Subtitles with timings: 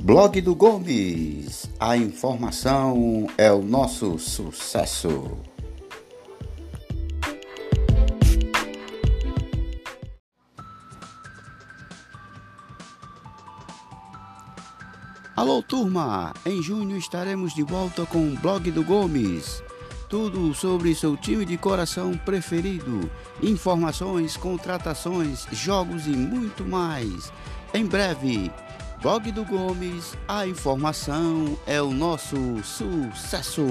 [0.00, 1.68] Blog do Gomes.
[1.78, 5.36] A informação é o nosso sucesso.
[15.34, 16.32] Alô, turma!
[16.46, 19.62] Em junho estaremos de volta com o Blog do Gomes.
[20.08, 23.10] Tudo sobre seu time de coração preferido,
[23.42, 27.32] informações, contratações, jogos e muito mais.
[27.74, 28.50] Em breve,
[29.00, 33.62] Blog do Gomes, a informação é o nosso sucesso.